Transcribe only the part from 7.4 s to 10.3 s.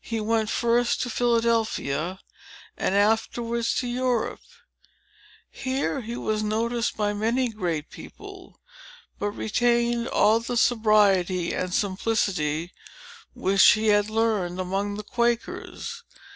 great people, but retained